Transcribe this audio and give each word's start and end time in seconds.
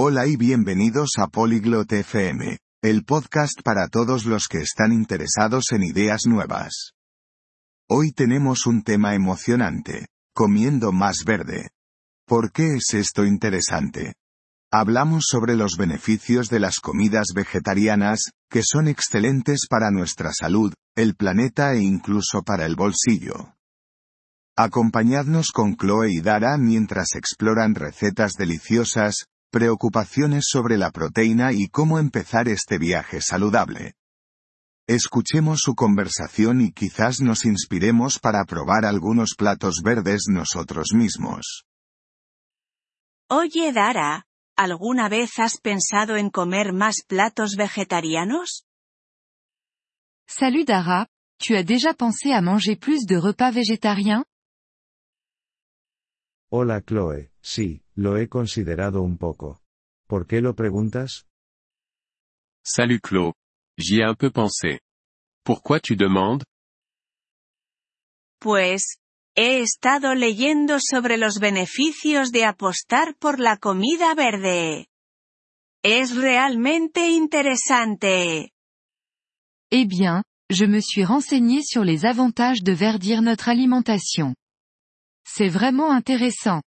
Hola 0.00 0.28
y 0.28 0.36
bienvenidos 0.36 1.14
a 1.18 1.26
Polyglot 1.26 1.90
FM, 1.90 2.58
el 2.84 3.04
podcast 3.04 3.60
para 3.64 3.88
todos 3.88 4.26
los 4.26 4.46
que 4.46 4.58
están 4.58 4.92
interesados 4.92 5.72
en 5.72 5.82
ideas 5.82 6.20
nuevas. 6.24 6.92
Hoy 7.88 8.12
tenemos 8.12 8.64
un 8.66 8.84
tema 8.84 9.16
emocionante, 9.16 10.06
comiendo 10.32 10.92
más 10.92 11.24
verde. 11.26 11.70
¿Por 12.28 12.52
qué 12.52 12.76
es 12.76 12.94
esto 12.94 13.24
interesante? 13.24 14.14
Hablamos 14.70 15.24
sobre 15.26 15.56
los 15.56 15.76
beneficios 15.76 16.48
de 16.48 16.60
las 16.60 16.78
comidas 16.78 17.32
vegetarianas, 17.34 18.20
que 18.48 18.62
son 18.62 18.86
excelentes 18.86 19.66
para 19.68 19.90
nuestra 19.90 20.30
salud, 20.32 20.72
el 20.94 21.16
planeta 21.16 21.72
e 21.72 21.80
incluso 21.80 22.44
para 22.44 22.66
el 22.66 22.76
bolsillo. 22.76 23.56
Acompañadnos 24.56 25.50
con 25.50 25.76
Chloe 25.76 26.12
y 26.12 26.20
Dara 26.20 26.56
mientras 26.56 27.16
exploran 27.16 27.74
recetas 27.74 28.34
deliciosas, 28.34 29.26
preocupaciones 29.50 30.46
sobre 30.48 30.76
la 30.76 30.90
proteína 30.90 31.52
y 31.52 31.68
cómo 31.68 31.98
empezar 31.98 32.48
este 32.48 32.78
viaje 32.78 33.20
saludable. 33.20 33.94
Escuchemos 34.86 35.60
su 35.60 35.74
conversación 35.74 36.60
y 36.60 36.72
quizás 36.72 37.20
nos 37.20 37.44
inspiremos 37.44 38.18
para 38.18 38.44
probar 38.44 38.84
algunos 38.84 39.34
platos 39.36 39.82
verdes 39.82 40.24
nosotros 40.28 40.88
mismos. 40.94 41.64
Oye 43.28 43.72
Dara, 43.72 44.24
¿alguna 44.56 45.10
vez 45.10 45.38
has 45.38 45.60
pensado 45.60 46.16
en 46.16 46.30
comer 46.30 46.72
más 46.72 47.02
platos 47.06 47.56
vegetarianos? 47.56 48.64
Salut 50.26 50.66
Dara, 50.66 51.06
tu 51.38 51.54
as 51.54 51.64
déjà 51.64 51.94
pensé 51.94 52.32
à 52.32 52.40
manger 52.40 52.76
plus 52.76 53.04
de 53.06 53.16
repas 53.18 53.52
végétariens 53.52 54.24
Hola 56.50 56.80
Chloe, 56.80 57.30
sí, 57.42 57.82
lo 57.94 58.16
he 58.16 58.26
considerado 58.26 59.02
un 59.02 59.18
poco. 59.18 59.60
¿Por 60.06 60.26
qué 60.26 60.40
lo 60.40 60.54
preguntas? 60.54 61.26
Salut 62.64 63.02
Chloe. 63.02 63.34
J'y 63.76 64.00
ai 64.00 64.08
un 64.08 64.14
peu 64.14 64.30
pensé. 64.30 64.80
Pourquoi 65.44 65.78
tu 65.78 65.94
demandes? 65.94 66.46
Pues, 68.40 68.96
he 69.36 69.60
estado 69.60 70.14
leyendo 70.14 70.78
sobre 70.80 71.18
los 71.18 71.38
beneficios 71.38 72.32
de 72.32 72.46
apostar 72.46 73.14
por 73.18 73.40
la 73.40 73.58
comida 73.58 74.14
verde. 74.14 74.86
Es 75.82 76.16
realmente 76.16 77.10
interesante. 77.10 78.52
Eh 79.70 79.84
bien, 79.84 80.22
je 80.48 80.66
me 80.66 80.80
suis 80.80 81.04
renseigné 81.04 81.62
sur 81.62 81.84
les 81.84 82.06
avantages 82.06 82.62
de 82.62 82.72
verdir 82.74 83.20
notre 83.20 83.50
alimentation. 83.50 84.34
C'est 85.30 85.50
vraiment 85.50 85.92
intéressant. 85.92 86.62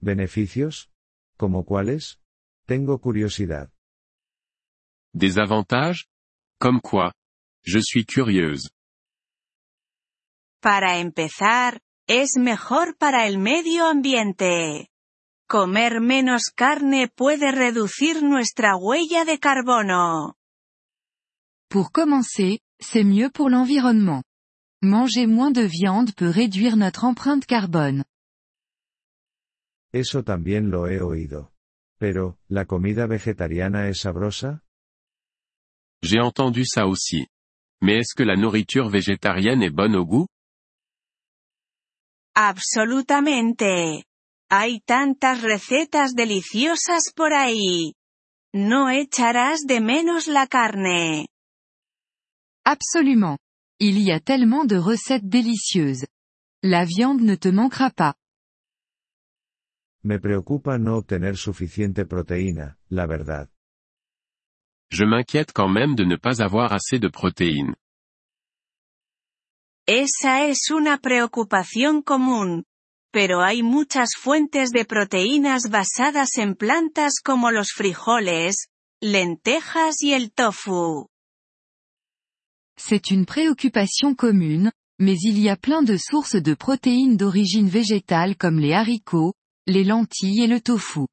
¿Beneficios? 0.00 0.90
¿Como 1.38 1.64
cuáles? 1.64 2.20
Tengo 2.66 3.00
curiosidad. 3.00 3.70
Des 5.14 5.38
avantages? 5.38 6.06
Comme 6.60 6.80
quoi? 6.80 7.10
Je 7.64 7.80
suis 7.80 8.04
curieuse. 8.04 8.68
Para 10.60 10.98
empezar, 10.98 11.80
es 12.06 12.36
mejor 12.36 12.96
para 12.98 13.26
el 13.26 13.38
medio 13.38 13.86
ambiente. 13.86 14.90
Comer 15.48 16.00
menos 16.00 16.50
carne 16.54 17.08
puede 17.08 17.52
reducir 17.52 18.22
nuestra 18.22 18.76
huella 18.76 19.24
de 19.24 19.38
carbono. 19.38 20.36
Pour 21.68 21.90
commencer, 21.90 22.60
c'est 22.78 23.04
mieux 23.04 23.30
pour 23.30 23.48
l'environnement. 23.48 24.22
Manger 24.82 25.28
moins 25.28 25.52
de 25.52 25.62
viande 25.62 26.12
peut 26.12 26.28
réduire 26.28 26.76
notre 26.76 27.04
empreinte 27.04 27.46
carbone. 27.46 28.04
Eso 29.92 30.24
también 30.24 30.70
lo 30.70 30.88
he 30.88 31.00
oído. 31.00 31.52
Pero, 31.98 32.36
¿la 32.48 32.64
comida 32.64 33.06
vegetariana 33.06 33.88
es 33.88 34.00
sabrosa? 34.00 34.60
J'ai 36.02 36.18
entendu 36.20 36.64
ça 36.66 36.86
aussi. 36.86 37.28
Mais 37.80 37.98
est-ce 37.98 38.14
que 38.16 38.24
la 38.24 38.34
nourriture 38.36 38.88
végétarienne 38.88 39.62
est 39.62 39.70
bonne 39.70 39.94
au 39.94 40.04
goût? 40.04 40.26
Absolutamente. 42.34 44.04
Hay 44.50 44.80
tantas 44.80 45.42
recetas 45.42 46.14
deliciosas 46.14 47.12
por 47.14 47.34
ahí. 47.34 47.94
No 48.52 48.90
echarás 48.90 49.60
de 49.66 49.80
menos 49.80 50.26
la 50.26 50.46
carne. 50.46 51.26
Absolument. 52.64 53.38
Il 53.84 53.98
y 53.98 54.12
a 54.12 54.20
tellement 54.20 54.64
de 54.64 54.76
recettes 54.76 55.28
délicieuses. 55.28 56.06
La 56.62 56.84
viande 56.84 57.20
ne 57.20 57.34
te 57.34 57.48
manquera 57.48 57.90
pas. 57.90 58.14
Me 60.04 60.20
preocupa 60.20 60.78
no 60.78 60.98
obtener 60.98 61.36
suficiente 61.36 62.06
proteína, 62.06 62.78
la 62.90 63.08
verdad. 63.08 63.48
Je 64.88 65.04
m'inquiète 65.04 65.52
quand 65.52 65.68
même 65.68 65.96
de 65.96 66.04
ne 66.04 66.14
pas 66.14 66.40
avoir 66.40 66.72
assez 66.72 67.00
de 67.00 67.08
protéines. 67.08 67.74
Esa 69.88 70.46
es 70.46 70.70
una 70.70 70.98
preocupación 70.98 72.02
común. 72.02 72.62
Pero 73.12 73.40
hay 73.40 73.64
muchas 73.64 74.10
fuentes 74.16 74.70
de 74.70 74.84
proteínas 74.84 75.70
basadas 75.70 76.38
en 76.38 76.54
plantas 76.54 77.14
como 77.20 77.50
los 77.50 77.72
frijoles, 77.72 78.68
lentejas 79.00 79.96
y 80.04 80.12
el 80.12 80.30
tofu. 80.30 81.11
C'est 82.84 83.12
une 83.12 83.26
préoccupation 83.26 84.16
commune, 84.16 84.72
mais 84.98 85.16
il 85.22 85.38
y 85.38 85.48
a 85.48 85.56
plein 85.56 85.84
de 85.84 85.96
sources 85.96 86.34
de 86.34 86.52
protéines 86.52 87.16
d'origine 87.16 87.68
végétale 87.68 88.36
comme 88.36 88.58
les 88.58 88.72
haricots, 88.72 89.34
les 89.68 89.84
lentilles 89.84 90.42
et 90.42 90.48
le 90.48 90.60
tofu. 90.60 91.06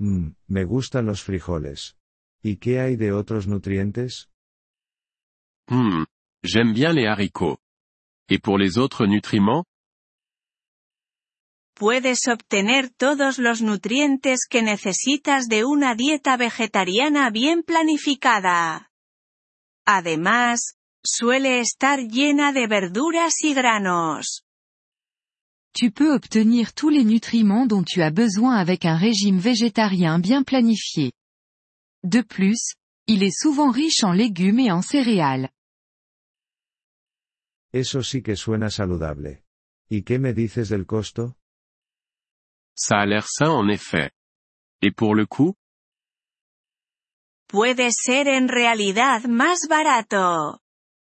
Mmm, 0.00 0.34
me 0.48 0.64
gustan 0.64 1.06
los 1.06 1.22
frijoles. 1.22 1.94
¿Y 2.42 2.56
qué 2.56 2.80
hay 2.80 2.96
de 2.96 3.12
otros 3.12 3.46
nutrientes? 3.46 4.28
Hmm, 5.70 6.04
j'aime 6.42 6.72
bien 6.74 6.92
les 6.92 7.06
haricots. 7.06 7.58
Et 8.28 8.40
pour 8.40 8.58
les 8.58 8.78
autres 8.78 9.06
nutriments? 9.06 9.64
Puedes 11.74 12.26
obtener 12.26 12.90
todos 12.90 13.38
los 13.38 13.62
nutrientes 13.62 14.40
que 14.50 14.62
necesitas 14.62 15.46
de 15.46 15.64
una 15.64 15.94
dieta 15.94 16.36
vegetariana 16.36 17.30
bien 17.30 17.62
planificada. 17.62 18.90
Además, 19.86 20.74
suele 21.04 21.60
estar 21.60 22.00
llena 22.00 22.52
de 22.52 22.66
verduras 22.66 23.34
y 23.42 23.54
granos. 23.54 24.42
Tu 25.72 25.92
peux 25.92 26.12
obtenir 26.12 26.72
tous 26.72 26.88
les 26.90 27.04
nutriments 27.04 27.66
dont 27.66 27.84
tu 27.84 28.02
as 28.02 28.10
besoin 28.10 28.56
avec 28.56 28.84
un 28.84 28.96
régime 28.96 29.38
végétarien 29.38 30.18
bien 30.18 30.42
planifié. 30.42 31.12
De 32.02 32.22
plus, 32.22 32.74
il 33.06 33.22
est 33.22 33.36
souvent 33.36 33.70
riche 33.70 34.02
en 34.02 34.12
légumes 34.12 34.58
et 34.58 34.72
en 34.72 34.82
céréales. 34.82 35.50
Eso 37.72 38.02
sí 38.02 38.22
que 38.22 38.36
suena 38.36 38.70
saludable. 38.70 39.42
¿Y 39.90 40.02
qué 40.02 40.18
me 40.18 40.32
dices 40.32 40.70
del 40.70 40.86
costo? 40.86 41.36
Ça 42.74 43.00
a 43.00 43.06
l'air 43.06 43.26
sain 43.28 43.50
en 43.50 43.68
effet. 43.68 44.10
Et 44.82 44.90
pour 44.90 45.14
le 45.14 45.26
coût 45.26 45.54
Puede 47.48 47.90
ser 47.92 48.28
en 48.28 48.48
realidad 48.48 49.24
más 49.24 49.60
barato. 49.68 50.60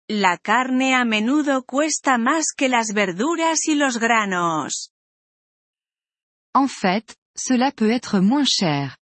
La 0.10 0.38
carne 0.38 0.96
a 0.96 1.06
menudo 1.06 1.64
cuesta 1.64 2.18
más 2.18 2.48
que 2.56 2.70
las 2.70 2.94
verduras 2.94 3.68
y 3.68 3.76
los 3.76 4.00
granos. 4.00 4.92
En 6.56 6.68
fait, 6.68 7.16
cela 7.36 7.72
peut 7.72 7.92
être 7.92 8.20
moins 8.22 8.48
cher. 8.48 8.98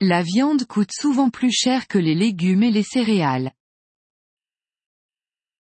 La 0.00 0.22
viande 0.22 0.66
coûte 0.66 0.92
souvent 0.92 1.30
plus 1.30 1.52
cher 1.52 1.86
que 1.88 1.98
les 1.98 2.16
légumes 2.16 2.62
et 2.62 2.72
les 2.72 2.86
céréales. 2.88 3.52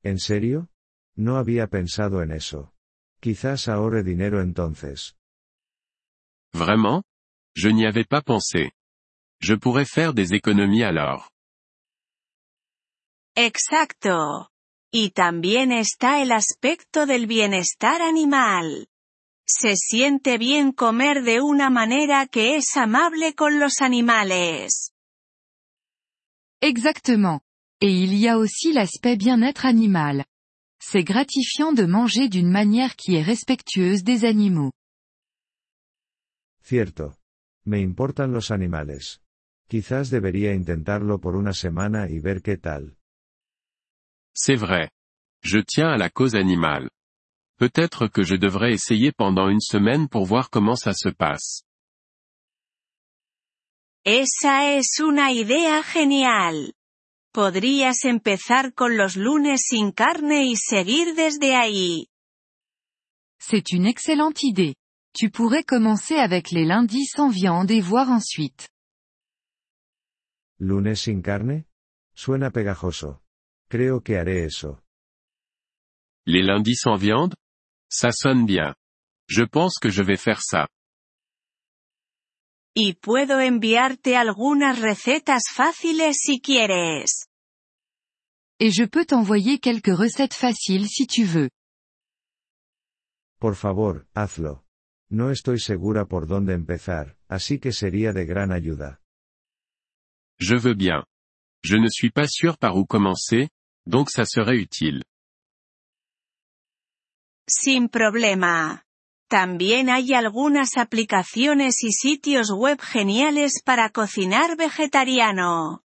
¿En 0.02 0.18
serio? 0.18 0.68
No 1.16 1.36
había 1.36 1.68
pensado 1.68 2.22
en 2.22 2.30
eso. 2.32 2.72
Quizás 3.20 3.68
ahorre 3.68 4.02
dinero 4.02 4.40
entonces. 4.40 5.16
Vraiment 6.52 7.02
Je 7.56 7.72
n'y 7.72 7.86
avais 7.86 8.06
pas 8.06 8.22
pensé. 8.22 8.72
Je 9.40 9.54
pourrais 9.54 9.84
faire 9.84 10.14
des 10.14 10.34
économies 10.34 10.82
alors. 10.82 11.30
Exacto. 13.36 14.48
Y 14.92 15.10
también 15.10 15.72
está 15.72 16.22
el 16.22 16.32
aspecto 16.32 17.06
del 17.06 17.26
bienestar 17.26 18.00
animal. 18.00 18.88
Se 19.46 19.76
siente 19.76 20.38
bien 20.38 20.72
comer 20.72 21.22
de 21.22 21.40
una 21.40 21.70
manera 21.70 22.26
que 22.26 22.56
es 22.56 22.76
amable 22.76 23.34
con 23.34 23.60
los 23.60 23.80
animales. 23.80 24.92
Exactement. 26.62 27.40
Et 27.80 27.92
il 27.92 28.14
y 28.14 28.26
a 28.26 28.38
aussi 28.38 28.72
l'aspect 28.72 29.16
bien-être 29.16 29.66
animal. 29.66 30.24
C'est 30.80 31.04
gratifiant 31.04 31.72
de 31.72 31.84
manger 31.84 32.28
d'une 32.28 32.50
manière 32.50 32.96
qui 32.96 33.16
est 33.16 33.22
respectueuse 33.22 34.02
des 34.02 34.24
animaux. 34.24 34.72
Cierto. 36.62 37.14
Me 37.66 37.82
importan 37.82 38.32
los 38.32 38.50
animales. 38.50 39.20
Quizás 39.68 40.10
debería 40.10 40.54
intentarlo 40.54 41.18
por 41.18 41.34
una 41.34 41.52
semana 41.52 42.08
y 42.08 42.20
ver 42.20 42.40
qué 42.40 42.56
tal. 42.56 42.96
C'est 44.32 44.56
vrai. 44.56 44.90
Je 45.42 45.62
tiens 45.62 45.88
à 45.88 45.96
la 45.96 46.08
cause 46.10 46.34
animale. 46.36 46.88
Peut-être 47.58 48.08
que 48.08 48.22
je 48.22 48.36
devrais 48.36 48.72
essayer 48.72 49.12
pendant 49.12 49.48
une 49.48 49.60
semaine 49.60 50.08
pour 50.08 50.26
voir 50.26 50.50
comment 50.50 50.76
ça 50.76 50.92
se 50.92 51.08
passe. 51.08 51.62
Esa 54.04 54.76
es 54.76 55.00
una 55.00 55.32
idea 55.32 55.82
genial. 55.82 56.74
Podrías 57.32 58.04
empezar 58.04 58.72
con 58.72 58.96
los 58.96 59.16
lunes 59.16 59.62
sin 59.66 59.90
carne 59.90 60.44
y 60.44 60.54
seguir 60.56 61.14
desde 61.16 61.56
ahí. 61.56 62.06
C'est 63.40 63.72
une 63.72 63.86
excellente 63.86 64.44
idée. 64.44 64.76
Tu 65.12 65.30
pourrais 65.30 65.64
commencer 65.64 66.16
avec 66.16 66.52
les 66.52 66.64
lundis 66.64 67.06
sans 67.06 67.30
viande 67.30 67.70
et 67.70 67.80
voir 67.80 68.10
ensuite. 68.10 68.68
¿Lunes 70.58 71.00
sin 71.00 71.22
carne? 71.22 71.66
Suena 72.14 72.50
pegajoso. 72.50 73.22
Creo 73.68 74.00
que 74.02 74.16
haré 74.16 74.44
eso. 74.44 74.82
Les 76.24 76.42
lundis 76.44 76.76
sans 76.76 77.00
viande 77.00 77.34
Ça 77.88 78.10
sonne 78.10 78.46
bien. 78.46 78.74
Je 79.28 79.44
pense 79.44 79.78
que 79.80 79.90
je 79.90 80.02
vais 80.02 80.16
faire 80.16 80.40
ça. 80.40 80.68
Y 82.74 82.94
puedo 82.94 83.38
enviarte 83.40 84.16
algunas 84.16 84.78
recetas 84.78 85.44
fáciles 85.50 86.16
si 86.18 86.40
quieres. 86.40 87.26
Et 88.58 88.70
je 88.70 88.84
peux 88.84 89.06
t'envoyer 89.06 89.58
quelques 89.58 89.96
recettes 89.96 90.34
faciles 90.34 90.88
si 90.88 91.06
tu 91.06 91.24
veux. 91.24 91.50
Por 93.38 93.54
favor, 93.54 94.06
hazlo. 94.14 94.64
No 95.08 95.30
estoy 95.30 95.60
segura 95.60 96.06
por 96.06 96.26
dónde 96.26 96.54
empezar, 96.54 97.16
así 97.28 97.58
que 97.58 97.72
sería 97.72 98.12
de 98.12 98.24
gran 98.24 98.50
ayuda. 98.50 99.00
Je 100.38 100.56
veux 100.56 100.74
bien. 100.74 101.04
Je 101.62 101.76
ne 101.76 101.88
suis 101.88 102.10
pas 102.10 102.28
sûr 102.28 102.58
par 102.58 102.76
où 102.76 102.84
commencer, 102.84 103.48
donc 103.86 104.10
ça 104.10 104.24
serait 104.24 104.58
utile. 104.58 105.02
Sin 107.48 107.88
problema. 107.88 108.82
También 109.28 109.88
hay 109.90 110.14
algunas 110.14 110.76
aplicaciones 110.76 111.82
y 111.82 111.92
sitios 111.92 112.50
web 112.50 112.80
geniales 112.80 113.60
para 113.64 113.90
cocinar 113.90 114.56
vegetariano. 114.56 115.82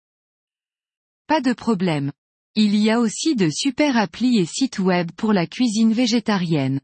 Pas 1.26 1.42
de 1.42 1.54
problème. 1.54 2.12
Il 2.56 2.76
y 2.76 2.90
a 2.90 3.00
aussi 3.00 3.36
de 3.36 3.50
super 3.52 3.96
applis 3.96 4.40
et 4.40 4.46
sites 4.46 4.80
web 4.80 5.12
pour 5.16 5.34
la 5.34 5.48
cuisine 5.48 5.94
végétarienne. 5.94 6.82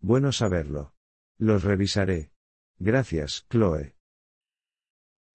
Bueno 0.00 0.32
saberlo. 0.32 0.92
Los 1.38 1.62
revisaré. 1.62 2.30
Gracias, 2.80 3.44
Chloe. 3.48 3.93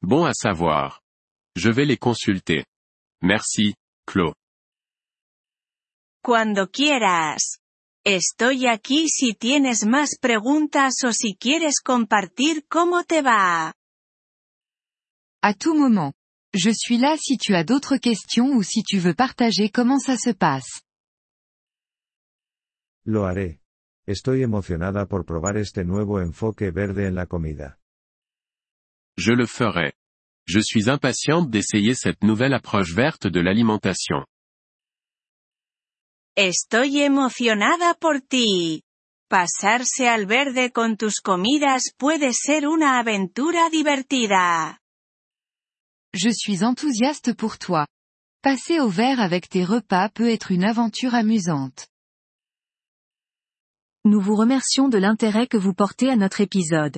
Bon 0.02 0.26
à 0.26 0.34
savoir. 0.34 1.02
Je 1.56 1.70
vais 1.70 1.86
les 1.86 1.98
consulter. 1.98 2.66
Merci, 3.22 3.76
Chloe. 4.08 4.34
Cuando 6.24 6.68
quieras. 6.68 7.60
Estoy 8.06 8.66
aquí 8.66 9.10
si 9.10 9.34
tienes 9.34 9.86
más 9.86 10.18
preguntas 10.18 11.04
o 11.04 11.12
si 11.12 11.36
quieres 11.36 11.82
compartir 11.84 12.66
cómo 12.70 13.04
te 13.04 13.22
va. 13.22 13.74
À 15.42 15.54
tout 15.54 15.76
moment. 15.76 16.14
Je 16.54 16.72
suis 16.74 16.98
là 16.98 17.18
si 17.18 17.38
tu 17.38 17.54
as 17.54 17.66
d'autres 17.66 17.98
questions 17.98 18.56
ou 18.56 18.64
si 18.64 18.84
tu 18.84 19.00
veux 19.00 19.14
partager 19.14 19.70
comment 19.70 20.00
ça 20.00 20.16
se 20.18 20.34
passe. 20.34 20.82
Lo 23.04 23.26
haré. 23.26 23.60
Estoy 24.08 24.44
emocionada 24.44 25.08
por 25.08 25.26
probar 25.26 25.58
este 25.58 25.84
nuevo 25.84 26.22
enfoque 26.22 26.72
verde 26.72 27.06
en 27.06 27.16
la 27.16 27.26
comida. 27.26 27.79
Je 29.20 29.34
le 29.34 29.46
ferai. 29.46 29.92
Je 30.48 30.62
suis 30.62 30.90
impatiente 30.90 31.50
d'essayer 31.50 31.94
cette 31.94 32.24
nouvelle 32.24 32.54
approche 32.54 32.94
verte 32.94 33.28
de 33.28 33.42
l'alimentation. 33.42 34.26
Estoy 36.38 37.02
emocionada 37.02 37.96
por 37.96 38.22
ti. 38.22 38.82
Pasarse 39.30 40.08
al 40.08 40.26
verde 40.26 40.72
con 40.72 40.96
tus 40.96 41.20
comidas 41.20 41.92
puede 41.98 42.32
ser 42.32 42.66
una 42.66 42.98
aventura 42.98 43.70
divertida. 43.70 44.80
Je 46.14 46.32
suis 46.32 46.64
enthousiaste 46.64 47.36
pour 47.36 47.58
toi. 47.58 47.86
Passer 48.42 48.80
au 48.80 48.88
vert 48.88 49.20
avec 49.20 49.50
tes 49.50 49.66
repas 49.66 50.08
peut 50.10 50.30
être 50.30 50.50
une 50.52 50.64
aventure 50.64 51.14
amusante. 51.14 51.90
Nous 54.06 54.22
vous 54.22 54.38
remercions 54.38 54.88
de 54.88 54.98
l'intérêt 54.98 55.48
que 55.48 55.58
vous 55.58 55.74
portez 55.74 56.10
à 56.10 56.16
notre 56.16 56.40
épisode. 56.40 56.98